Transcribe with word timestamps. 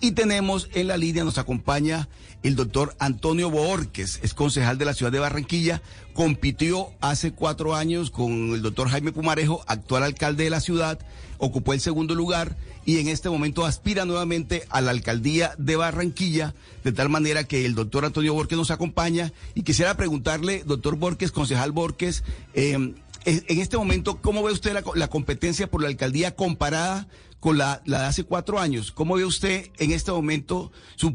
Y 0.00 0.12
tenemos 0.12 0.68
en 0.74 0.88
la 0.88 0.96
línea, 0.96 1.24
nos 1.24 1.38
acompaña 1.38 2.08
el 2.42 2.54
doctor 2.54 2.94
Antonio 2.98 3.50
Borges, 3.50 4.20
es 4.22 4.34
concejal 4.34 4.78
de 4.78 4.84
la 4.84 4.94
ciudad 4.94 5.10
de 5.10 5.18
Barranquilla, 5.18 5.82
compitió 6.12 6.90
hace 7.00 7.32
cuatro 7.32 7.74
años 7.74 8.10
con 8.10 8.52
el 8.52 8.62
doctor 8.62 8.88
Jaime 8.88 9.12
Pumarejo, 9.12 9.64
actual 9.66 10.02
alcalde 10.02 10.44
de 10.44 10.50
la 10.50 10.60
ciudad, 10.60 10.98
ocupó 11.38 11.72
el 11.72 11.80
segundo 11.80 12.14
lugar 12.14 12.56
y 12.84 12.98
en 12.98 13.08
este 13.08 13.28
momento 13.28 13.66
aspira 13.66 14.04
nuevamente 14.04 14.64
a 14.70 14.80
la 14.80 14.92
alcaldía 14.92 15.54
de 15.58 15.74
Barranquilla, 15.74 16.54
de 16.84 16.92
tal 16.92 17.08
manera 17.08 17.42
que 17.42 17.66
el 17.66 17.74
doctor 17.74 18.04
Antonio 18.04 18.32
Borges 18.32 18.56
nos 18.56 18.70
acompaña. 18.70 19.32
Y 19.54 19.62
quisiera 19.62 19.96
preguntarle, 19.96 20.62
doctor 20.64 20.94
Borges, 20.94 21.32
concejal 21.32 21.72
Borges, 21.72 22.22
eh, 22.54 22.94
en 23.26 23.60
este 23.60 23.76
momento, 23.76 24.18
¿cómo 24.22 24.44
ve 24.44 24.52
usted 24.52 24.72
la, 24.94 25.08
competencia 25.08 25.66
por 25.66 25.82
la 25.82 25.88
alcaldía 25.88 26.36
comparada 26.36 27.08
con 27.40 27.58
la, 27.58 27.82
de 27.84 27.96
hace 27.96 28.24
cuatro 28.24 28.60
años? 28.60 28.92
¿Cómo 28.92 29.16
ve 29.16 29.24
usted 29.24 29.66
en 29.78 29.90
este 29.90 30.12
momento 30.12 30.70
sus 30.94 31.12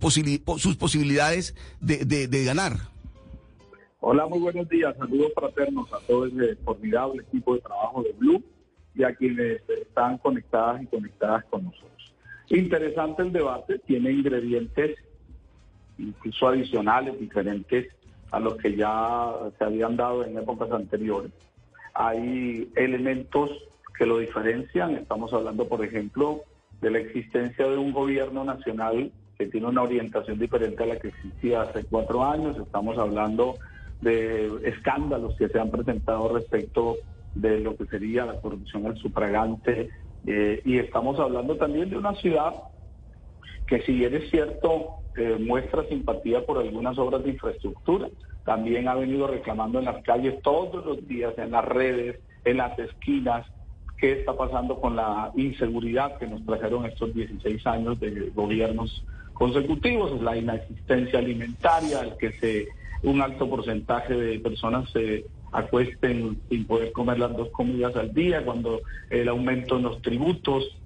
posibilidades 0.76 1.56
de, 1.80 2.44
ganar? 2.44 2.74
Hola, 4.02 4.28
muy 4.28 4.40
buenos 4.40 4.68
días. 4.68 4.94
Saludos 4.98 5.32
fraternos 5.34 5.92
a 5.94 6.00
todo 6.00 6.26
ese 6.26 6.58
formidable 6.58 7.24
equipo 7.24 7.56
de 7.56 7.62
trabajo 7.62 8.04
de 8.04 8.12
Blue 8.14 8.44
y 8.94 9.04
a 9.04 9.16
quienes 9.16 9.62
están 9.70 10.18
conectadas 10.18 10.84
y 10.84 10.88
conectadas 10.88 11.46
con 11.46 11.64
nosotros. 11.64 12.14
Interesante 12.50 13.22
el 13.22 13.32
debate, 13.32 13.80
tiene 13.80 14.12
ingredientes 14.12 14.98
incluso 15.98 16.48
adicionales, 16.48 17.18
diferentes 17.18 17.88
a 18.32 18.40
los 18.40 18.58
que 18.58 18.76
ya 18.76 19.32
se 19.58 19.64
habían 19.64 19.96
dado 19.96 20.26
en 20.26 20.38
épocas 20.38 20.72
anteriores 20.72 21.32
hay 21.94 22.72
elementos 22.76 23.50
que 23.98 24.06
lo 24.06 24.20
diferencian. 24.20 24.96
Estamos 24.96 25.34
hablando, 25.34 25.68
por 25.68 25.84
ejemplo, 25.84 26.42
de 26.82 26.92
la 26.92 27.00
existencia 27.00 27.68
de 27.68 27.78
un 27.78 27.92
gobierno 27.92 28.44
nacional 28.44 29.12
que 29.38 29.48
tiene 29.48 29.68
una 29.68 29.84
orientación 29.84 30.40
diferente 30.40 30.84
a 30.84 30.88
la 30.88 31.00
que 31.00 31.10
existía 31.10 31.62
hace 31.62 31.84
cuatro 31.86 32.24
años. 32.24 32.58
Estamos 32.58 32.98
hablando 32.98 33.56
de 34.02 34.52
escándalos 34.64 35.36
que 35.36 35.50
se 35.50 35.60
han 35.60 35.70
presentado 35.70 36.34
respecto 36.34 36.98
de 37.36 37.60
lo 37.60 37.76
que 37.76 37.86
sería 37.86 38.26
la 38.26 38.40
corrupción 38.40 38.86
al 38.86 38.98
sufragante. 38.98 39.90
Eh, 40.28 40.62
y 40.66 40.78
estamos 40.78 41.20
hablando 41.20 41.56
también 41.58 41.90
de 41.90 41.98
una 41.98 42.14
ciudad 42.16 42.54
que 43.68 43.82
si 43.82 43.94
bien 43.94 44.14
es 44.14 44.30
cierto, 44.30 45.01
eh, 45.16 45.38
muestra 45.40 45.84
simpatía 45.88 46.46
por 46.46 46.58
algunas 46.58 46.98
obras 46.98 47.24
de 47.24 47.32
infraestructura, 47.32 48.10
también 48.46 48.88
ha 48.88 48.96
venido 48.96 49.28
reclamando 49.28 49.80
en 49.80 49.86
las 49.86 50.04
calles 50.04 50.42
todos 50.42 50.86
los 50.86 51.08
días, 51.08 51.34
en 51.38 51.52
las 51.52 51.66
redes, 51.66 52.20
en 52.46 52.58
las 52.58 52.78
esquinas, 52.80 53.46
qué 53.98 54.14
está 54.14 54.36
pasando 54.36 54.82
con 54.82 54.96
la 54.96 55.32
inseguridad 55.36 56.18
que 56.18 56.28
nos 56.28 56.44
trajeron 56.46 56.86
estos 56.86 57.14
16 57.14 57.68
años 57.68 58.00
de 58.00 58.32
gobiernos 58.34 59.04
consecutivos, 59.34 60.22
la 60.22 60.38
inexistencia 60.38 61.20
alimentaria, 61.20 62.02
el 62.02 62.18
que 62.18 62.32
se 62.34 62.68
un 63.04 63.22
alto 63.22 63.50
porcentaje 63.50 64.14
de 64.14 64.40
personas 64.40 64.90
se 64.92 65.26
acuesten 65.52 66.40
sin 66.50 66.66
poder 66.66 66.92
comer 66.92 67.20
las 67.20 67.36
dos 67.36 67.50
comidas 67.50 67.96
al 67.96 68.14
día, 68.14 68.44
cuando 68.46 68.82
el 69.10 69.28
aumento 69.28 69.78
en 69.78 69.84
los 69.84 70.02
tributos, 70.02 70.78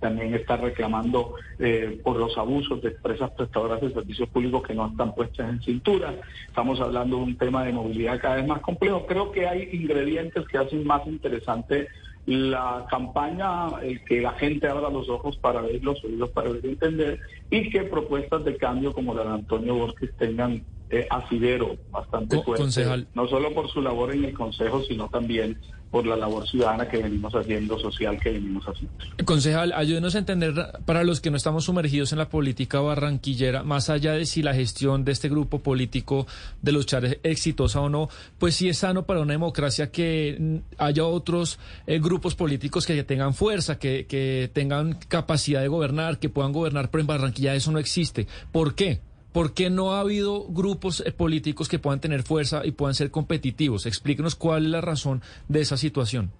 también 0.00 0.34
está 0.34 0.56
reclamando 0.56 1.34
eh, 1.58 2.00
por 2.02 2.16
los 2.16 2.36
abusos 2.38 2.80
de 2.82 2.88
empresas 2.88 3.30
prestadoras 3.32 3.80
de 3.80 3.92
servicios 3.92 4.28
públicos 4.28 4.62
que 4.62 4.74
no 4.74 4.86
están 4.86 5.14
puestas 5.14 5.48
en 5.48 5.60
cintura. 5.62 6.14
Estamos 6.46 6.80
hablando 6.80 7.16
de 7.16 7.22
un 7.22 7.36
tema 7.36 7.64
de 7.64 7.72
movilidad 7.72 8.20
cada 8.20 8.36
vez 8.36 8.46
más 8.46 8.60
complejo. 8.60 9.06
Creo 9.06 9.32
que 9.32 9.46
hay 9.46 9.68
ingredientes 9.72 10.46
que 10.48 10.58
hacen 10.58 10.86
más 10.86 11.06
interesante 11.06 11.88
la 12.26 12.86
campaña, 12.88 13.80
el 13.82 14.04
que 14.04 14.20
la 14.20 14.32
gente 14.32 14.68
abra 14.68 14.90
los 14.90 15.08
ojos 15.08 15.36
para 15.38 15.60
ver 15.60 15.82
los 15.82 16.02
oídos 16.04 16.30
para 16.30 16.50
ver 16.50 16.64
y 16.64 16.68
entender, 16.68 17.20
y 17.52 17.68
que 17.68 17.82
propuestas 17.82 18.44
de 18.46 18.56
cambio 18.56 18.94
como 18.94 19.14
la 19.14 19.24
de 19.24 19.30
Antonio 19.34 19.74
Borges 19.74 20.10
tengan 20.16 20.64
eh, 20.88 21.06
asidero 21.10 21.76
bastante 21.90 22.42
fuerte, 22.42 23.06
no 23.14 23.28
solo 23.28 23.52
por 23.52 23.68
su 23.70 23.82
labor 23.82 24.14
en 24.14 24.24
el 24.24 24.32
Consejo, 24.32 24.82
sino 24.82 25.08
también 25.10 25.58
por 25.92 26.06
la 26.06 26.16
labor 26.16 26.48
ciudadana 26.48 26.88
que 26.88 26.96
venimos 26.96 27.34
haciendo, 27.34 27.78
social 27.78 28.18
que 28.18 28.30
venimos 28.30 28.64
haciendo. 28.64 28.96
Concejal, 29.26 29.74
ayúdenos 29.74 30.14
a 30.14 30.18
entender, 30.20 30.54
para 30.86 31.04
los 31.04 31.20
que 31.20 31.30
no 31.30 31.36
estamos 31.36 31.66
sumergidos 31.66 32.12
en 32.12 32.18
la 32.18 32.30
política 32.30 32.80
barranquillera, 32.80 33.62
más 33.62 33.90
allá 33.90 34.12
de 34.14 34.24
si 34.24 34.42
la 34.42 34.54
gestión 34.54 35.04
de 35.04 35.12
este 35.12 35.28
grupo 35.28 35.58
político 35.58 36.26
de 36.62 36.72
luchar 36.72 37.04
es 37.04 37.18
exitosa 37.22 37.82
o 37.82 37.90
no, 37.90 38.08
pues 38.38 38.54
sí 38.54 38.70
es 38.70 38.78
sano 38.78 39.04
para 39.04 39.20
una 39.20 39.32
democracia 39.34 39.92
que 39.92 40.62
haya 40.78 41.04
otros 41.04 41.58
eh, 41.86 42.00
grupos 42.00 42.34
políticos 42.36 42.86
que 42.86 43.04
tengan 43.04 43.34
fuerza, 43.34 43.78
que, 43.78 44.06
que 44.06 44.50
tengan 44.50 44.94
capacidad 45.08 45.60
de 45.60 45.68
gobernar, 45.68 46.18
que 46.18 46.30
puedan 46.30 46.52
gobernar, 46.52 46.90
pero 46.90 47.02
en 47.02 47.06
Barranquilla 47.06 47.41
eso 47.50 47.72
no 47.72 47.78
existe. 47.78 48.26
¿Por 48.50 48.74
qué? 48.74 49.00
¿Por 49.32 49.54
qué 49.54 49.70
no 49.70 49.92
ha 49.92 50.00
habido 50.00 50.46
grupos 50.48 51.02
eh, 51.06 51.12
políticos 51.12 51.68
que 51.68 51.78
puedan 51.78 52.00
tener 52.00 52.22
fuerza 52.22 52.62
y 52.64 52.72
puedan 52.72 52.94
ser 52.94 53.10
competitivos? 53.10 53.86
Explíquenos 53.86 54.34
cuál 54.34 54.66
es 54.66 54.70
la 54.70 54.80
razón 54.80 55.22
de 55.48 55.60
esa 55.60 55.76
situación. 55.76 56.30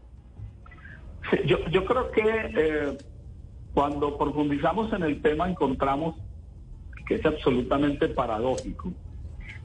yo, 1.47 1.85
creo 1.85 2.11
que 2.11 2.23
eh, 2.23 2.99
cuando 3.73 4.19
profundizamos 4.19 4.93
en 4.93 5.03
el 5.03 5.23
tema 5.23 5.49
encontramos 5.49 6.17
que 7.07 7.15
es 7.17 7.25
absolutamente 7.25 8.09
paradójico 8.09 8.93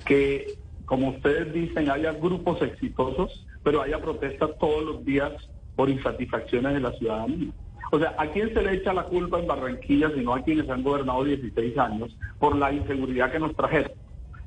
que, 0.06 0.58
como 0.86 1.10
ustedes 1.10 1.54
dicen, 1.54 1.92
haya 1.92 2.14
grupos 2.14 2.62
exitosos, 2.62 3.46
pero 3.64 3.82
haya 3.82 4.00
protestas 4.02 4.52
todos 4.60 4.84
los 4.84 5.06
días 5.06 5.34
por 5.76 5.90
insatisfacciones 5.90 6.74
de 6.74 6.80
la 6.80 6.92
ciudadanía. 6.94 7.52
O 7.92 8.00
sea, 8.00 8.16
¿a 8.18 8.28
quién 8.28 8.54
se 8.54 8.62
le 8.62 8.74
echa 8.74 8.94
la 8.94 9.04
culpa 9.04 9.40
en 9.40 9.48
Barranquilla, 9.48 10.12
sino 10.14 10.34
a 10.34 10.44
quienes 10.44 10.70
han 10.70 10.84
gobernado 10.84 11.24
16 11.24 11.78
años, 11.78 12.16
por 12.40 12.56
la 12.56 12.72
inseguridad 12.72 13.32
que 13.32 13.40
nos 13.40 13.56
trajeron? 13.56 13.92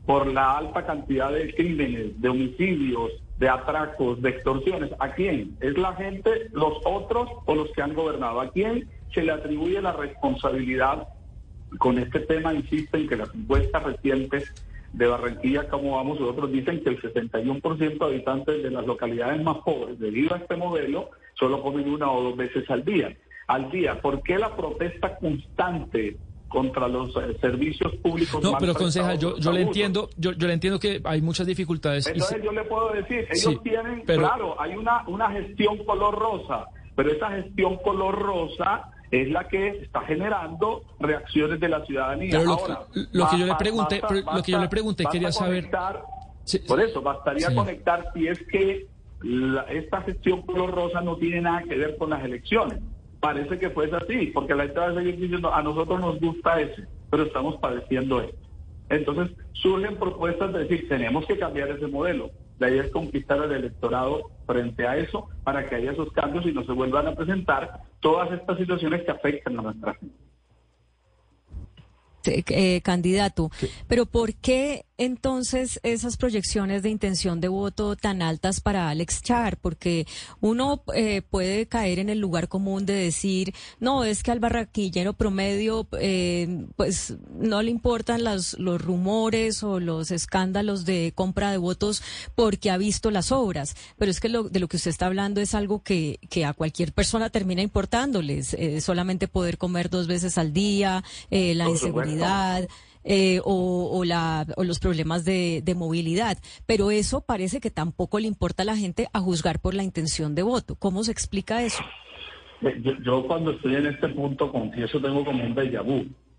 Por 0.05 0.27
la 0.27 0.59
alta 0.59 0.85
cantidad 0.85 1.33
de 1.33 1.55
crímenes, 1.55 2.21
de 2.21 2.29
homicidios, 2.29 3.11
de 3.39 3.49
atracos, 3.49 4.21
de 4.21 4.31
extorsiones. 4.31 4.91
¿A 4.99 5.13
quién? 5.13 5.57
¿Es 5.61 5.79
la 5.79 5.95
gente, 5.95 6.49
los 6.53 6.75
otros 6.85 7.29
o 7.47 7.55
los 7.55 7.71
que 7.73 7.83
han 7.83 7.95
gobernado? 7.95 8.41
¿A 8.41 8.51
quién 8.51 8.89
se 9.15 9.23
le 9.23 9.33
atribuye 9.33 9.81
la 9.81 9.93
responsabilidad? 9.93 11.09
Con 11.79 11.99
este 11.99 12.21
tema 12.21 12.53
insisten 12.53 13.09
que 13.09 13.17
las 13.17 13.35
encuestas 13.35 13.83
recientes 13.83 14.53
de 14.93 15.07
Barranquilla, 15.07 15.69
como 15.69 15.97
vamos, 15.97 16.21
nosotros 16.21 16.51
dicen 16.51 16.83
que 16.83 16.91
el 16.91 17.01
61% 17.01 17.99
de 17.99 18.05
habitantes 18.05 18.63
de 18.63 18.71
las 18.71 18.85
localidades 18.85 19.41
más 19.43 19.59
pobres, 19.59 19.99
debido 20.01 20.35
a 20.35 20.39
este 20.39 20.57
modelo, 20.57 21.11
solo 21.35 21.63
comen 21.63 21.89
una 21.89 22.11
o 22.11 22.23
dos 22.25 22.37
veces 22.37 22.69
al 22.69 22.85
día 22.85 23.17
al 23.51 23.69
día. 23.71 24.01
¿Por 24.01 24.23
qué 24.23 24.39
la 24.39 24.55
protesta 24.55 25.17
constante 25.17 26.17
contra 26.49 26.87
los 26.87 27.11
eh, 27.17 27.37
servicios 27.41 27.97
públicos? 27.97 28.41
No, 28.43 28.57
pero 28.59 28.75
concejal, 28.75 29.19
yo, 29.19 29.37
yo 29.39 29.51
le 29.53 29.63
entiendo, 29.63 30.09
yo, 30.17 30.33
yo 30.33 30.47
le 30.47 30.55
entiendo 30.55 30.79
que 30.79 31.01
hay 31.05 31.21
muchas 31.21 31.49
dificultades. 31.49 32.07
Entonces 32.07 32.43
yo 32.45 32.53
le 32.53 32.63
puedo 32.65 32.93
decir, 32.93 33.27
ellos 33.29 33.61
tienen, 33.65 34.03
claro, 34.03 34.61
hay 34.61 34.77
una, 34.77 35.03
una 35.09 35.31
gestión 35.33 35.85
color 35.85 36.17
rosa, 36.17 36.67
pero 36.95 37.11
esa 37.11 37.31
gestión 37.31 37.77
color 37.79 38.17
rosa 38.17 38.85
es 39.11 39.29
la 39.29 39.49
que 39.49 39.69
está 39.83 40.03
generando 40.03 40.85
reacciones 41.01 41.59
de 41.59 41.69
la 41.69 41.85
ciudadanía. 41.85 42.39
Pero 42.39 42.57
lo, 43.11 43.29
que 43.29 43.39
yo 43.39 43.47
le 43.47 43.55
pregunté, 43.57 44.01
lo 44.33 44.43
que 44.45 44.53
yo 44.53 44.61
le 44.61 44.69
pregunté 44.69 45.05
quería 45.11 45.33
saber. 45.33 45.69
por 46.69 46.81
eso 46.81 47.03
bastaría 47.03 47.53
conectar 47.53 48.13
si 48.15 48.29
es 48.29 48.41
que 48.47 48.87
esta 49.71 50.03
gestión 50.03 50.43
color 50.43 50.71
rosa 50.71 51.01
no 51.01 51.17
tiene 51.17 51.41
nada 51.41 51.65
que 51.65 51.75
ver 51.75 51.97
con 51.99 52.11
las 52.11 52.25
elecciones 52.25 52.79
parece 53.21 53.59
que 53.59 53.71
fue 53.71 53.91
así, 53.95 54.27
porque 54.35 54.55
la 54.55 54.65
gente 54.65 54.81
va 54.81 54.89
a 54.89 54.95
seguir 54.95 55.19
diciendo, 55.19 55.53
a 55.55 55.63
nosotros 55.63 56.01
nos 56.01 56.19
gusta 56.19 56.61
ese, 56.61 56.87
pero 57.11 57.25
estamos 57.25 57.57
padeciendo 57.57 58.21
esto. 58.21 58.39
Entonces 58.89 59.37
surgen 59.53 59.97
propuestas 59.97 60.53
de 60.53 60.61
decir, 60.61 60.89
tenemos 60.89 61.27
que 61.27 61.39
cambiar 61.39 61.71
ese 61.71 61.87
modelo. 61.87 62.31
La 62.59 62.69
idea 62.69 62.83
es 62.83 62.91
conquistar 62.91 63.39
al 63.39 63.53
electorado 63.53 64.31
frente 64.47 64.87
a 64.87 64.97
eso 64.97 65.29
para 65.45 65.69
que 65.69 65.77
haya 65.77 65.93
esos 65.93 66.13
cambios 66.13 66.45
y 66.47 66.53
no 66.53 66.65
se 66.65 66.73
vuelvan 66.73 67.07
a 67.07 67.15
presentar 67.15 67.83
todas 68.01 68.33
estas 68.33 68.59
situaciones 68.59 69.03
que 69.03 69.11
afectan 69.11 69.59
a 69.59 69.63
nuestra 69.63 69.95
gente. 69.95 70.17
Eh, 72.27 72.83
candidato. 72.83 73.51
Pero 73.89 74.05
¿por 74.05 74.35
qué 74.35 74.85
entonces 75.01 75.81
esas 75.83 76.19
proyecciones 76.19 76.83
de 76.83 76.91
intención 76.91 77.41
de 77.41 77.49
voto 77.49 77.97
tan 77.97 78.21
altas 78.21 78.61
para 78.61 78.91
Alex 78.91 79.23
Char? 79.23 79.57
Porque 79.57 80.07
uno 80.43 80.83
eh, 80.95 81.23
puede 81.23 81.67
caer 81.67 81.99
en 81.99 82.11
el 82.11 82.19
lugar 82.19 82.49
común 82.49 82.85
de 82.85 82.93
decir, 82.93 83.55
no, 83.79 84.05
es 84.05 84.23
que 84.23 84.31
al 84.31 84.41
barraquillero 84.41 85.15
promedio 85.15 85.89
eh, 85.99 86.67
pues 86.77 87.15
no 87.33 87.63
le 87.63 87.71
importan 87.71 88.25
los 88.25 88.57
rumores 88.59 89.63
o 89.63 89.81
los 89.81 90.11
escándalos 90.11 90.85
de 90.85 91.13
compra 91.15 91.51
de 91.51 91.57
votos 91.57 92.03
porque 92.35 92.71
ha 92.71 92.77
visto 92.77 93.11
las 93.11 93.33
obras. 93.33 93.77
Pero 93.97 94.11
es 94.11 94.21
que 94.21 94.29
lo, 94.29 94.51
de 94.51 94.61
lo 94.61 94.69
que 94.69 94.77
usted 94.77 94.91
está 94.91 95.07
hablando 95.07 95.41
es 95.41 95.55
algo 95.55 95.83
que, 95.83 96.21
que 96.29 96.45
a 96.45 96.53
cualquier 96.53 96.93
persona 96.93 97.31
termina 97.31 97.63
importándoles. 97.63 98.55
solamente 98.81 99.29
poder 99.29 99.57
comer 99.57 99.89
dos 99.89 100.07
veces 100.07 100.37
al 100.37 100.53
día, 100.53 101.03
la 101.31 101.71
inseguridad. 101.71 102.69
Eh, 103.03 103.41
o, 103.45 104.03
la, 104.05 104.47
o, 104.57 104.65
los 104.65 104.79
problemas 104.79 105.25
de, 105.25 105.63
movilidad. 105.75 106.37
Pero 106.67 106.91
eso 106.91 107.23
parece 107.23 107.61
que 107.61 107.71
tampoco 107.71 108.19
le 108.19 108.27
importa 108.27 108.63
a 108.63 108.67
la 108.67 108.77
gente 108.77 109.09
a 109.13 109.21
juzgar 109.21 109.59
por 109.61 109.75
la 109.75 109.83
intención 109.83 110.35
de 110.35 110.43
voto. 110.43 110.75
¿Cómo 110.75 111.03
se 111.03 111.13
explica 111.13 111.63
eso? 111.63 111.83
yo, 112.61 112.93
yo, 113.03 113.27
cuando 113.27 113.53
estoy 113.53 113.77
en 113.77 113.87
este 113.87 114.09
punto 114.09 114.53
confieso 114.53 115.01
tengo 115.01 115.25
como 115.25 115.43
un 115.43 115.55
déjà. 115.55 115.83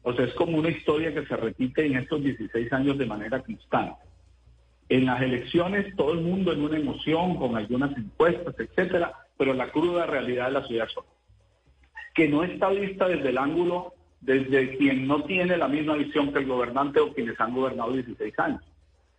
O 0.03 0.13
sea, 0.13 0.25
es 0.25 0.33
como 0.35 0.57
una 0.57 0.69
historia 0.69 1.13
que 1.13 1.25
se 1.25 1.35
repite 1.35 1.85
en 1.85 1.97
estos 1.97 2.23
16 2.23 2.71
años 2.73 2.97
de 2.97 3.05
manera 3.05 3.41
constante. 3.41 3.95
En 4.89 5.05
las 5.05 5.21
elecciones 5.21 5.95
todo 5.95 6.13
el 6.13 6.21
mundo 6.21 6.51
en 6.51 6.61
una 6.61 6.77
emoción, 6.77 7.37
con 7.37 7.55
algunas 7.55 7.97
encuestas, 7.97 8.53
etcétera, 8.59 9.13
pero 9.37 9.53
la 9.53 9.71
cruda 9.71 10.05
realidad 10.05 10.47
de 10.47 10.51
la 10.51 10.67
ciudad 10.67 10.87
son 10.93 11.05
que 12.13 12.27
no 12.27 12.43
está 12.43 12.69
vista 12.69 13.07
desde 13.07 13.29
el 13.29 13.37
ángulo 13.37 13.93
desde 14.21 14.77
quien 14.77 15.07
no 15.07 15.23
tiene 15.23 15.57
la 15.57 15.67
misma 15.67 15.95
visión 15.95 16.31
que 16.31 16.39
el 16.39 16.47
gobernante 16.47 16.99
o 16.99 17.13
quienes 17.13 17.39
han 17.39 17.53
gobernado 17.53 17.93
16 17.93 18.39
años. 18.39 18.61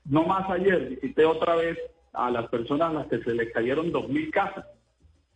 No 0.05 0.25
más 0.25 0.49
ayer 0.51 0.89
visité 0.89 1.25
otra 1.25 1.57
vez 1.57 1.79
a 2.13 2.31
las 2.31 2.49
personas 2.49 2.91
a 2.91 2.95
las 2.95 3.07
que 3.09 3.19
se 3.23 3.35
les 3.35 3.53
cayeron 3.53 3.93
2.000 3.93 4.31
casas 4.31 4.67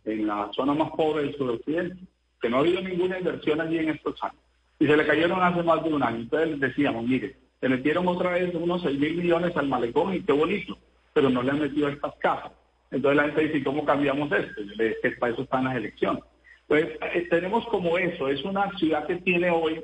en 0.05 0.27
la 0.27 0.49
zona 0.53 0.73
más 0.73 0.91
pobre 0.91 1.23
del 1.23 1.35
suroccidente, 1.35 1.97
que 2.41 2.49
no 2.49 2.57
ha 2.57 2.59
habido 2.61 2.81
ninguna 2.81 3.19
inversión 3.19 3.59
allí 3.59 3.77
en 3.77 3.89
estos 3.89 4.21
años. 4.23 4.41
Y 4.79 4.87
se 4.87 4.95
le 4.95 5.05
cayeron 5.05 5.41
hace 5.41 5.63
más 5.63 5.83
de 5.83 5.93
un 5.93 6.03
año. 6.03 6.17
Entonces 6.17 6.49
les 6.49 6.59
decíamos, 6.59 7.05
mire, 7.05 7.35
se 7.59 7.67
metieron 7.67 8.07
otra 8.07 8.31
vez 8.31 8.53
unos 8.53 8.83
6 8.83 8.99
mil 8.99 9.17
millones 9.17 9.57
al 9.57 9.67
malecón 9.67 10.13
y 10.13 10.21
qué 10.21 10.31
bonito, 10.31 10.77
pero 11.13 11.29
no 11.29 11.41
le 11.41 11.51
han 11.51 11.59
metido 11.59 11.89
estas 11.89 12.15
casas. 12.15 12.51
Entonces 12.91 13.17
la 13.17 13.23
gente 13.23 13.47
dice, 13.47 13.63
¿cómo 13.63 13.83
cambiamos 13.83 14.31
esto? 14.31 14.61
Yo 14.61 14.75
le 14.75 14.89
dije, 14.89 15.11
para 15.19 15.33
eso 15.33 15.41
están 15.41 15.65
las 15.65 15.75
elecciones. 15.75 16.23
Pues 16.67 16.85
eh, 17.13 17.27
tenemos 17.29 17.65
como 17.67 17.97
eso, 17.97 18.27
es 18.27 18.43
una 18.43 18.69
ciudad 18.77 19.07
que 19.07 19.15
tiene 19.17 19.49
hoy 19.49 19.83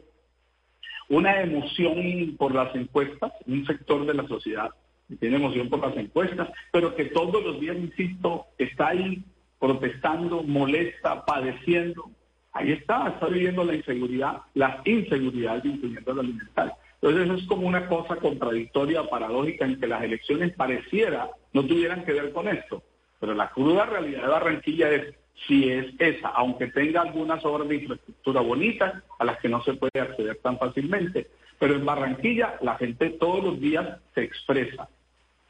una 1.09 1.41
emoción 1.41 2.35
por 2.37 2.53
las 2.53 2.75
encuestas, 2.75 3.31
un 3.45 3.65
sector 3.65 4.05
de 4.05 4.13
la 4.13 4.27
sociedad 4.27 4.69
que 5.07 5.15
tiene 5.17 5.37
emoción 5.37 5.69
por 5.69 5.79
las 5.79 5.95
encuestas, 5.97 6.49
pero 6.71 6.95
que 6.95 7.05
todos 7.05 7.43
los 7.43 7.59
días, 7.59 7.77
insisto, 7.77 8.47
está 8.57 8.89
ahí 8.89 9.23
protestando, 9.59 10.43
molesta, 10.43 11.25
padeciendo. 11.25 12.09
Ahí 12.51 12.71
está, 12.71 13.07
está 13.09 13.27
viviendo 13.27 13.63
la 13.63 13.75
inseguridad, 13.75 14.41
la 14.53 14.81
inseguridad, 14.85 15.63
incluyendo 15.63 16.13
la 16.13 16.21
alimentaria. 16.21 16.75
Entonces 16.95 17.25
eso 17.25 17.33
es 17.35 17.47
como 17.47 17.67
una 17.67 17.87
cosa 17.87 18.15
contradictoria, 18.17 19.09
paradójica, 19.09 19.65
en 19.65 19.79
que 19.79 19.87
las 19.87 20.03
elecciones 20.03 20.53
pareciera 20.53 21.29
no 21.51 21.65
tuvieran 21.65 22.05
que 22.05 22.13
ver 22.13 22.31
con 22.31 22.47
esto. 22.47 22.83
Pero 23.19 23.33
la 23.33 23.49
cruda 23.49 23.85
realidad 23.85 24.23
de 24.23 24.27
Barranquilla 24.27 24.89
es 24.89 25.15
si 25.47 25.69
es 25.69 25.93
esa, 25.99 26.29
aunque 26.29 26.67
tenga 26.67 27.01
algunas 27.01 27.43
obras 27.45 27.67
de 27.67 27.75
infraestructura 27.75 28.41
bonitas 28.41 29.03
a 29.19 29.25
las 29.25 29.39
que 29.39 29.49
no 29.49 29.63
se 29.63 29.73
puede 29.73 29.99
acceder 29.99 30.37
tan 30.37 30.57
fácilmente. 30.57 31.27
Pero 31.59 31.75
en 31.75 31.85
Barranquilla 31.85 32.57
la 32.61 32.75
gente 32.75 33.09
todos 33.11 33.43
los 33.43 33.59
días 33.59 33.99
se 34.13 34.23
expresa, 34.23 34.87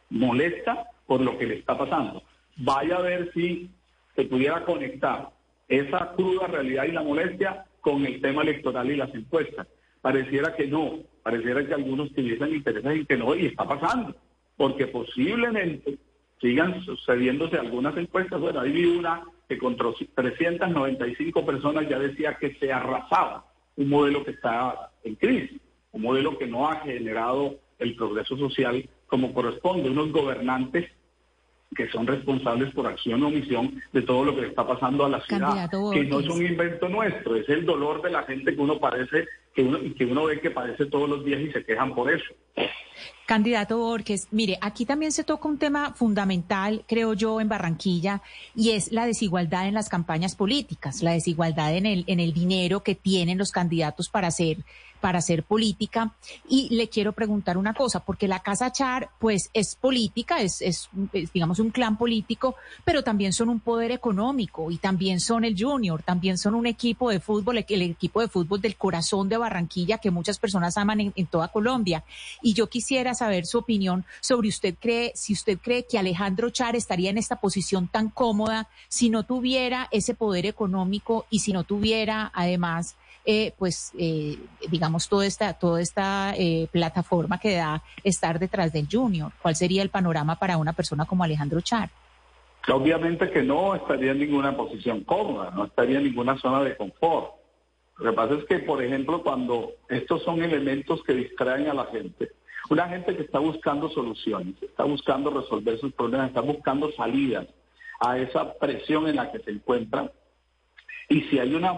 molesta 0.09 0.85
por 1.06 1.21
lo 1.21 1.38
que 1.38 1.47
le 1.47 1.56
está 1.56 1.77
pasando. 1.77 2.24
Vaya 2.57 2.97
a 2.97 3.01
ver 3.01 3.31
si 3.33 3.69
se 4.15 4.25
pudiera 4.25 4.63
conectar 4.63 5.30
esa 5.68 6.12
cruda 6.15 6.47
realidad 6.47 6.85
y 6.85 6.91
la 6.91 7.03
molestia 7.03 7.65
con 7.81 8.06
el 8.06 8.21
tema 8.21 8.44
electoral 8.44 8.89
y 8.91 8.95
las 8.95 9.13
encuestas. 9.13 9.68
Pareciera 10.01 10.56
que 10.56 10.68
no, 10.68 11.00
pareciera 11.24 11.65
que 11.65 11.74
algunos 11.74 12.13
tuviesen 12.13 12.53
intereses 12.53 12.91
en 12.91 13.06
que 13.06 13.18
no, 13.18 13.35
y 13.35 13.47
está 13.47 13.68
pasando, 13.68 14.15
porque 14.57 14.88
posiblemente 14.88 15.97
sigan 16.41 16.81
sucediéndose 16.83 17.57
algunas 17.57 17.95
encuestas. 17.97 18.39
Bueno, 18.39 18.59
ahí 18.59 18.71
vi 18.71 18.85
una 18.85 19.24
que 19.54 19.60
con 19.60 19.78
395 19.78 21.46
personas 21.46 21.88
ya 21.88 22.00
decía 22.00 22.38
que 22.40 22.56
se 22.56 22.72
arrasaba 22.72 23.46
un 23.76 23.90
modelo 23.90 24.24
que 24.24 24.32
está 24.32 24.92
en 25.04 25.16
crisis, 25.16 25.62
un 25.92 26.02
modelo 26.02 26.38
que 26.38 26.48
no 26.48 26.68
ha 26.68 26.78
generado 26.78 27.56
el 27.80 27.96
progreso 27.96 28.38
social 28.38 28.88
como 29.08 29.34
corresponde, 29.34 29.90
unos 29.90 30.12
gobernantes 30.12 30.90
que 31.76 31.90
son 31.90 32.06
responsables 32.06 32.74
por 32.74 32.86
acción 32.86 33.24
o 33.24 33.28
omisión 33.28 33.82
de 33.92 34.02
todo 34.04 34.26
lo 34.26 34.36
que 34.36 34.42
le 34.42 34.48
está 34.48 34.66
pasando 34.66 35.06
a 35.06 35.10
la 35.10 35.22
ciudad, 35.22 35.70
que 35.70 36.04
no 36.04 36.20
es 36.20 36.30
un 36.30 36.46
invento 36.46 36.88
nuestro, 36.88 37.36
es 37.36 37.50
el 37.50 37.66
dolor 37.66 38.02
de 38.02 38.12
la 38.12 38.24
gente 38.24 38.56
que 38.56 38.62
uno 38.62 38.80
parece, 38.80 39.28
que 39.56 39.64
uno, 39.64 39.80
que 39.98 40.06
uno 40.06 40.26
ve 40.26 40.40
que 40.40 40.52
padece 40.52 40.86
todos 40.86 41.10
los 41.10 41.26
días 41.26 41.42
y 41.42 41.52
se 41.52 41.66
quejan 41.66 41.96
por 41.96 42.12
eso. 42.12 42.32
Candidato 43.26 43.78
Borges, 43.78 44.28
mire, 44.32 44.58
aquí 44.62 44.86
también 44.86 45.12
se 45.12 45.24
toca 45.24 45.48
un 45.48 45.58
tema 45.58 45.94
fundamental, 45.94 46.84
creo 46.88 47.14
yo, 47.14 47.40
en 47.40 47.48
Barranquilla, 47.48 48.22
y 48.56 48.72
es 48.72 48.92
la 48.92 49.06
desigualdad 49.06 49.68
en 49.68 49.74
las 49.74 49.90
campañas 49.90 50.36
políticas, 50.36 51.02
la 51.02 51.12
desigualdad 51.12 51.76
en 51.76 51.86
el, 51.86 52.04
en 52.08 52.20
el 52.20 52.34
dinero 52.34 52.84
que 52.84 52.96
tienen 52.96 53.38
los 53.38 53.52
candidatos 53.52 54.10
para 54.10 54.28
hacer 54.28 54.58
para 55.04 55.20
hacer 55.20 55.44
política. 55.44 56.14
Y 56.48 56.74
le 56.74 56.88
quiero 56.88 57.12
preguntar 57.12 57.58
una 57.58 57.74
cosa, 57.74 58.00
porque 58.06 58.30
la 58.30 58.40
Casa 58.40 58.72
Char, 58.72 59.10
pues, 59.20 59.50
es 59.54 59.76
política, 59.76 60.40
es, 60.40 60.62
es, 60.62 60.90
digamos, 61.34 61.60
un 61.60 61.72
clan 61.72 61.98
político, 61.98 62.56
pero 62.86 63.04
también 63.04 63.34
son 63.34 63.50
un 63.50 63.60
poder 63.60 63.92
económico 63.92 64.72
y 64.72 64.78
también 64.78 65.20
son 65.20 65.44
el 65.44 65.62
Junior, 65.62 66.02
también 66.04 66.38
son 66.38 66.56
un 66.56 66.68
equipo 66.68 67.10
de 67.10 67.20
fútbol, 67.20 67.58
el, 67.58 67.82
equipo 67.82 68.22
de 68.22 68.30
fútbol 68.30 68.62
del 68.62 68.78
corazón 68.78 69.28
de 69.28 69.36
Barranquilla 69.36 69.98
que 69.98 70.10
muchas 70.10 70.40
personas 70.40 70.78
aman 70.78 71.02
en, 71.02 71.14
en 71.18 71.26
toda 71.26 71.50
Colombia. 71.50 72.06
Y 72.42 72.54
yo 72.54 72.70
quisiera 72.70 73.14
saber 73.14 73.46
su 73.46 73.58
opinión 73.58 74.06
sobre 74.22 74.48
usted 74.48 74.76
cree, 74.80 75.12
si 75.16 75.34
usted 75.34 75.60
cree 75.62 75.86
que 75.86 76.00
Alejandro 76.00 76.50
Char 76.50 76.78
estaría 76.78 77.10
en 77.10 77.18
esta 77.18 77.42
posición 77.42 77.90
tan 77.90 78.10
cómoda 78.10 78.70
si 78.88 79.10
no 79.10 79.24
tuviera 79.24 79.90
ese 79.92 80.14
poder 80.14 80.46
económico 80.46 81.26
y 81.30 81.40
si 81.40 81.52
no 81.52 81.66
tuviera 81.66 82.32
además 82.34 82.96
eh, 83.25 83.54
pues, 83.57 83.94
eh, 83.98 84.38
digamos, 84.69 85.07
toda 85.07 85.25
esta, 85.25 85.54
toda 85.54 85.81
esta 85.81 86.33
eh, 86.38 86.68
plataforma 86.71 87.39
que 87.39 87.56
da 87.56 87.81
estar 88.04 88.39
detrás 88.39 88.74
del 88.74 88.88
junior? 88.92 89.31
¿Cuál 89.42 89.56
sería 89.56 89.81
el 89.81 89.89
panorama 89.89 90.38
para 90.38 90.57
una 90.57 90.74
persona 90.74 91.06
como 91.06 91.24
Alejandro 91.24 91.62
Char? 91.62 91.89
Obviamente 92.68 93.30
que 93.30 93.44
no 93.44 93.75
estaría 93.75 94.12
en 94.12 94.19
ninguna 94.19 94.56
posición 94.56 95.04
cómoda, 95.04 95.51
no 95.51 95.65
estaría 95.65 95.98
en 95.98 96.06
ninguna 96.06 96.38
zona 96.38 96.63
de 96.63 96.75
confort. 96.77 97.31
Lo 97.98 98.12
que 98.12 98.15
pasa 98.15 98.33
es 98.36 98.45
que, 98.45 98.60
por 98.60 98.83
ejemplo, 98.83 99.21
cuando 99.21 99.71
estos 99.89 100.24
son 100.24 100.42
elementos 100.42 101.04
que 101.04 101.13
distraen 101.13 101.68
a 101.68 101.74
la 101.74 101.86
gente, 101.86 102.31
una 102.69 102.88
gente 102.88 103.16
que 103.16 103.24
está 103.24 103.39
buscando 103.39 103.89
soluciones, 103.89 104.56
está 104.62 104.83
buscando 104.86 105.30
resolver 105.30 105.77
sus 105.80 105.94
problemas, 105.94 106.30
está 106.30 106.42
buscando 106.42 106.92
salidas 106.94 107.48
a 108.00 108.18
esa 108.18 108.54
presión 108.54 109.07
en 109.07 109.18
la 109.18 109.31
que 109.31 109.39
se 109.39 109.51
encuentran, 109.51 110.12
y 111.09 111.21
si 111.24 111.39
hay 111.39 111.54
una 111.54 111.74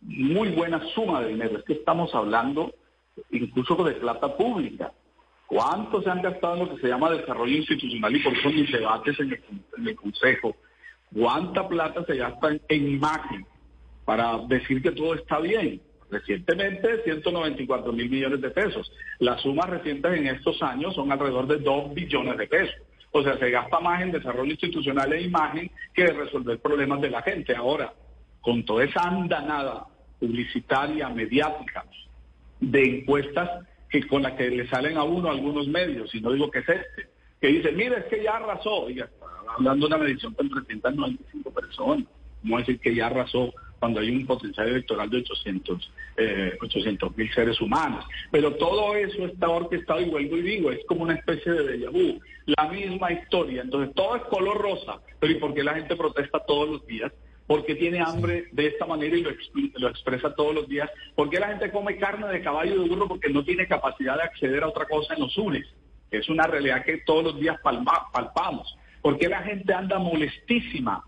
muy 0.00 0.50
buena 0.50 0.80
suma 0.94 1.22
de 1.22 1.28
dinero. 1.28 1.58
Es 1.58 1.64
que 1.64 1.74
estamos 1.74 2.14
hablando 2.14 2.72
incluso 3.30 3.82
de 3.84 3.94
plata 3.94 4.36
pública. 4.36 4.92
¿Cuánto 5.46 6.02
se 6.02 6.10
han 6.10 6.20
gastado 6.20 6.54
en 6.54 6.60
lo 6.60 6.74
que 6.74 6.80
se 6.82 6.88
llama 6.88 7.10
desarrollo 7.10 7.56
institucional 7.56 8.14
y 8.14 8.22
por 8.22 8.34
eso 8.34 8.50
mis 8.50 8.70
debates 8.70 9.18
en 9.18 9.40
el, 9.86 9.96
Consejo? 9.96 10.54
¿Cuánta 11.14 11.66
plata 11.66 12.04
se 12.04 12.16
gasta 12.16 12.50
en, 12.68 12.88
imagen 12.88 13.46
para 14.04 14.38
decir 14.46 14.82
que 14.82 14.92
todo 14.92 15.14
está 15.14 15.40
bien? 15.40 15.80
Recientemente 16.10 17.02
194 17.02 17.92
mil 17.92 18.10
millones 18.10 18.40
de 18.42 18.50
pesos. 18.50 18.92
Las 19.18 19.40
sumas 19.40 19.70
recientes 19.70 20.12
en 20.12 20.26
estos 20.26 20.62
años 20.62 20.94
son 20.94 21.10
alrededor 21.10 21.46
de 21.46 21.58
2 21.58 21.94
billones 21.94 22.36
de 22.36 22.46
pesos. 22.46 22.76
O 23.12 23.22
sea, 23.22 23.38
se 23.38 23.50
gasta 23.50 23.80
más 23.80 24.02
en 24.02 24.12
desarrollo 24.12 24.50
institucional 24.50 25.10
e 25.14 25.22
imagen 25.22 25.70
que 25.94 26.04
de 26.04 26.12
resolver 26.12 26.60
problemas 26.60 27.00
de 27.00 27.10
la 27.10 27.22
gente. 27.22 27.56
Ahora, 27.56 27.92
con 28.40 28.64
toda 28.64 28.84
esa 28.84 29.02
andanada 29.02 29.86
publicitaria, 30.18 31.08
mediática, 31.08 31.84
de 32.60 33.00
encuestas 33.00 33.66
que 33.88 34.06
con 34.06 34.22
la 34.22 34.36
que 34.36 34.50
le 34.50 34.68
salen 34.68 34.96
a 34.96 35.04
uno 35.04 35.30
algunos 35.30 35.68
medios, 35.68 36.14
y 36.14 36.20
no 36.20 36.32
digo 36.32 36.50
que 36.50 36.58
es 36.60 36.68
este, 36.68 37.08
que 37.40 37.48
dice, 37.48 37.72
mira, 37.72 37.98
es 37.98 38.04
que 38.06 38.22
ya 38.22 38.36
arrasó, 38.36 38.90
y 38.90 39.00
hablando 39.56 39.86
de 39.86 39.94
una 39.94 40.04
medición 40.04 40.34
con 40.34 40.48
395 40.50 41.50
personas, 41.52 42.06
¿cómo 42.42 42.58
decir 42.58 42.78
que 42.80 42.94
ya 42.94 43.06
arrasó 43.06 43.52
cuando 43.78 44.00
hay 44.00 44.10
un 44.10 44.26
potencial 44.26 44.68
electoral 44.68 45.08
de 45.08 45.18
800 45.18 45.92
eh, 46.16 46.58
mil 47.16 47.32
seres 47.32 47.60
humanos. 47.60 48.04
Pero 48.30 48.54
todo 48.54 48.94
eso 48.96 49.26
está 49.26 49.48
orquestado 49.48 50.00
y 50.00 50.10
vuelvo 50.10 50.36
y 50.36 50.42
digo, 50.42 50.72
es 50.72 50.84
como 50.86 51.02
una 51.02 51.14
especie 51.14 51.52
de 51.52 51.78
déjà 51.78 52.20
la 52.46 52.68
misma 52.68 53.12
historia. 53.12 53.62
Entonces 53.62 53.94
todo 53.94 54.16
es 54.16 54.22
color 54.24 54.58
rosa, 54.58 55.00
pero 55.20 55.32
¿y 55.32 55.36
por 55.36 55.54
qué 55.54 55.62
la 55.62 55.74
gente 55.74 55.96
protesta 55.96 56.40
todos 56.40 56.68
los 56.68 56.86
días? 56.86 57.12
Porque 57.48 57.74
tiene 57.74 58.00
hambre 58.00 58.44
de 58.52 58.66
esta 58.66 58.86
manera 58.86 59.16
y 59.16 59.22
lo, 59.22 59.30
lo, 59.78 59.88
expresa 59.88 60.34
todos 60.34 60.54
los 60.54 60.68
días. 60.68 60.88
¿Por 61.16 61.30
qué 61.30 61.40
la 61.40 61.48
gente 61.48 61.72
come 61.72 61.96
carne 61.96 62.28
de 62.28 62.42
caballo 62.42 62.82
de 62.82 62.88
burro? 62.88 63.08
Porque 63.08 63.30
no 63.30 63.42
tiene 63.42 63.66
capacidad 63.66 64.16
de 64.16 64.22
acceder 64.22 64.62
a 64.62 64.68
otra 64.68 64.84
cosa 64.84 65.14
en 65.14 65.20
los 65.20 65.36
UNES. 65.36 65.66
Es 66.10 66.28
una 66.28 66.46
realidad 66.46 66.84
que 66.84 66.98
todos 66.98 67.24
los 67.24 67.40
días 67.40 67.56
palpamos. 67.62 68.76
¿Por 69.00 69.18
qué 69.18 69.28
la 69.28 69.42
gente 69.42 69.72
anda 69.72 69.98
molestísima 69.98 71.02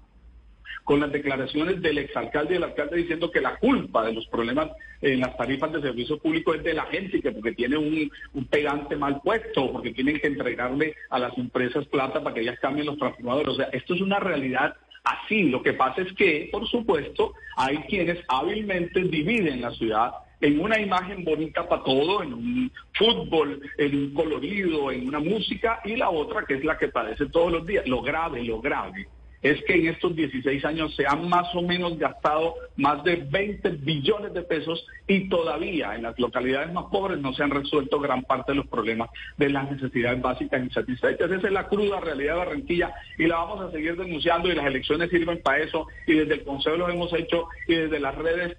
con 0.84 1.00
las 1.00 1.12
declaraciones 1.12 1.82
del 1.82 1.98
exalcalde 1.98 2.52
y 2.52 2.54
del 2.54 2.64
alcalde 2.64 2.96
diciendo 2.96 3.30
que 3.30 3.42
la 3.42 3.56
culpa 3.58 4.04
de 4.06 4.14
los 4.14 4.26
problemas 4.28 4.70
en 5.02 5.20
las 5.20 5.36
tarifas 5.36 5.70
de 5.72 5.82
servicio 5.82 6.18
público 6.18 6.54
es 6.54 6.62
de 6.62 6.72
la 6.72 6.86
gente, 6.86 7.20
que 7.20 7.32
porque 7.32 7.52
tiene 7.52 7.76
un, 7.76 8.10
un 8.32 8.44
pegante 8.46 8.96
mal 8.96 9.20
puesto, 9.22 9.70
porque 9.72 9.92
tienen 9.92 10.18
que 10.18 10.28
entregarle 10.28 10.94
a 11.10 11.18
las 11.18 11.36
empresas 11.36 11.86
plata 11.86 12.22
para 12.22 12.34
que 12.34 12.40
ellas 12.40 12.58
cambien 12.60 12.86
los 12.86 12.96
transformadores. 12.96 13.48
O 13.48 13.56
sea, 13.56 13.66
esto 13.72 13.94
es 13.94 14.00
una 14.00 14.20
realidad 14.20 14.74
así. 15.04 15.44
Lo 15.44 15.62
que 15.62 15.72
pasa 15.72 16.02
es 16.02 16.12
que, 16.14 16.48
por 16.50 16.66
supuesto, 16.68 17.34
hay 17.56 17.78
quienes 17.88 18.18
hábilmente 18.28 19.02
dividen 19.02 19.60
la 19.60 19.70
ciudad 19.72 20.12
en 20.40 20.58
una 20.58 20.80
imagen 20.80 21.24
bonita 21.24 21.68
para 21.68 21.84
todo, 21.84 22.22
en 22.22 22.32
un 22.32 22.72
fútbol, 22.94 23.60
en 23.76 23.96
un 23.96 24.14
colorido, 24.14 24.90
en 24.90 25.06
una 25.06 25.20
música, 25.20 25.80
y 25.84 25.96
la 25.96 26.10
otra 26.10 26.44
que 26.46 26.54
es 26.54 26.64
la 26.64 26.78
que 26.78 26.88
padece 26.88 27.26
todos 27.26 27.52
los 27.52 27.66
días. 27.66 27.86
Lo 27.86 28.00
grave, 28.00 28.42
lo 28.42 28.60
grave 28.60 29.06
es 29.42 29.62
que 29.64 29.74
en 29.74 29.88
estos 29.88 30.14
16 30.14 30.64
años 30.64 30.94
se 30.94 31.06
han 31.06 31.28
más 31.28 31.54
o 31.54 31.62
menos 31.62 31.98
gastado 31.98 32.54
más 32.76 33.02
de 33.04 33.16
20 33.16 33.70
billones 33.70 34.34
de 34.34 34.42
pesos 34.42 34.86
y 35.06 35.28
todavía 35.28 35.94
en 35.94 36.02
las 36.02 36.18
localidades 36.18 36.72
más 36.72 36.84
pobres 36.86 37.18
no 37.18 37.32
se 37.32 37.42
han 37.42 37.50
resuelto 37.50 38.00
gran 38.00 38.22
parte 38.22 38.52
de 38.52 38.56
los 38.56 38.66
problemas 38.66 39.08
de 39.38 39.48
las 39.48 39.70
necesidades 39.70 40.20
básicas 40.20 40.62
insatisfechas. 40.62 41.30
Esa 41.30 41.46
es 41.46 41.52
la 41.52 41.68
cruda 41.68 42.00
realidad 42.00 42.34
de 42.34 42.38
Barranquilla 42.38 42.94
y 43.18 43.26
la 43.26 43.36
vamos 43.36 43.60
a 43.62 43.70
seguir 43.70 43.96
denunciando 43.96 44.48
y 44.48 44.54
las 44.54 44.66
elecciones 44.66 45.10
sirven 45.10 45.40
para 45.42 45.62
eso 45.62 45.86
y 46.06 46.14
desde 46.14 46.34
el 46.34 46.44
Consejo 46.44 46.76
lo 46.76 46.88
hemos 46.88 47.12
hecho 47.14 47.48
y 47.66 47.74
desde 47.74 47.98
las 47.98 48.14
redes 48.14 48.56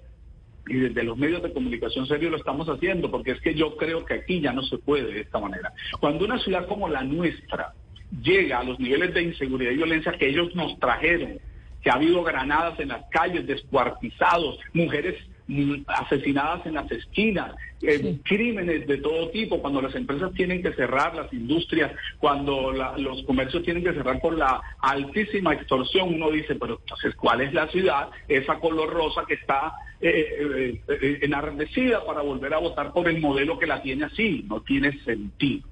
y 0.67 0.75
desde 0.75 1.03
los 1.03 1.17
medios 1.17 1.41
de 1.41 1.53
comunicación 1.53 2.05
serio 2.07 2.29
lo 2.29 2.38
estamos 2.38 2.67
haciendo, 2.69 3.09
porque 3.09 3.31
es 3.31 3.41
que 3.41 3.55
yo 3.55 3.75
creo 3.77 4.05
que 4.05 4.13
aquí 4.13 4.41
ya 4.41 4.53
no 4.53 4.61
se 4.63 4.77
puede 4.77 5.11
de 5.11 5.21
esta 5.21 5.39
manera. 5.39 5.73
Cuando 6.00 6.25
una 6.25 6.39
ciudad 6.39 6.67
como 6.67 6.88
la 6.88 7.03
nuestra 7.03 7.73
llega 8.22 8.60
a 8.60 8.63
los 8.63 8.80
niveles 8.80 9.13
de 9.13 9.24
inseguridad 9.24 9.72
y 9.72 9.77
violencia 9.77 10.13
que 10.13 10.30
ellos 10.30 10.53
nos 10.56 10.77
trajeron, 10.80 11.39
que 11.82 11.89
ha 11.89 11.94
habido 11.94 12.24
granadas 12.24 12.80
en 12.80 12.89
las 12.89 13.06
calles, 13.10 13.48
descuartizados, 13.48 14.60
mujeres 14.74 15.15
mm, 15.48 15.84
asesinadas 15.88 16.65
en 16.65 16.75
las 16.75 16.91
esquinas, 16.91 17.56
eh, 17.82 18.20
crímenes 18.24 18.86
de 18.86 18.98
todo 18.98 19.30
tipo, 19.30 19.60
cuando 19.60 19.82
las 19.82 19.96
empresas 19.96 20.32
tienen 20.34 20.62
que 20.62 20.74
cerrar, 20.74 21.15
las 21.15 21.34
industrias, 21.34 21.91
cuando 22.20 22.72
los 22.98 23.24
comercios 23.24 23.63
tienen 23.63 23.84
que 23.84 23.94
cerrar 23.94 24.20
por 24.20 24.38
la 24.38 24.62
altísima 24.80 25.53
extorsión, 25.53 26.13
uno 26.13 26.30
dice, 26.30 26.56
pero 26.56 26.80
entonces, 26.80 27.15
¿cuál 27.15 27.41
es 27.41 27.53
la 27.53 27.68
ciudad? 27.70 28.10
Esa 28.27 28.60
color 28.60 28.94
rosa 28.94 29.24
que 29.27 29.34
está 29.34 29.74
eh, 30.00 30.80
eh, 30.88 31.20
enardecida 31.24 32.06
para 32.06 32.22
volver 32.22 32.53
a 32.53 32.60
votar 32.60 32.94
por 32.94 33.08
el 33.08 33.20
modelo 33.20 33.58
que 33.58 33.65
la 33.65 33.82
tiene 33.82 34.06
así, 34.06 34.46
no 34.48 34.62
tiene 34.62 35.00
sentido. 35.03 35.70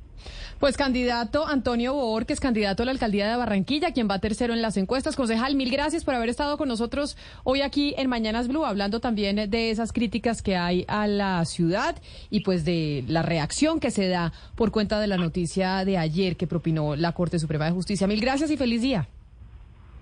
Pues 0.60 0.76
candidato 0.76 1.48
Antonio 1.48 1.94
Boor, 1.94 2.26
que 2.26 2.34
es 2.34 2.42
candidato 2.42 2.84
a 2.84 2.86
la 2.86 2.92
alcaldía 2.92 3.30
de 3.30 3.38
Barranquilla, 3.38 3.94
quien 3.94 4.10
va 4.10 4.20
tercero 4.20 4.54
en 4.54 4.62
las 4.62 4.76
encuestas. 4.76 5.16
Concejal, 5.16 5.56
mil 5.56 5.72
gracias 5.72 6.04
por 6.04 6.16
haber 6.16 6.28
estado 6.28 6.58
con 6.58 6.68
nosotros 6.68 7.16
hoy 7.46 7.62
aquí 7.62 7.96
en 7.98 8.10
Mañanas 8.10 8.50
Blue, 8.50 8.66
hablando 8.66 9.00
también 9.00 9.50
de 9.50 9.72
esas 9.72 9.94
críticas 9.94 10.42
que 10.42 10.58
hay 10.58 10.84
a 10.90 11.08
la 11.08 11.46
ciudad 11.46 11.96
y 12.30 12.42
pues 12.42 12.66
de 12.66 13.06
la 13.08 13.22
reacción 13.22 13.80
que 13.80 13.90
se 13.90 14.10
da 14.10 14.34
por 14.56 14.72
cuenta 14.72 15.00
de 15.00 15.08
la 15.08 15.16
noticia 15.16 15.86
de 15.86 15.98
ayer 15.98 16.36
que 16.36 16.46
propinó 16.46 16.98
la 16.98 17.14
Corte 17.14 17.40
Suprema 17.40 17.64
de 17.64 17.72
Justicia. 17.72 18.06
Mil 18.06 18.20
gracias 18.20 18.52
y 18.52 18.58
feliz 18.58 18.82
día. 18.82 19.08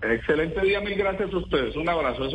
Excelente 0.02 0.60
día, 0.60 0.80
mil 0.80 0.96
gracias 0.96 1.32
a 1.32 1.38
ustedes. 1.38 1.76
Un 1.76 1.88
abrazo. 1.88 2.28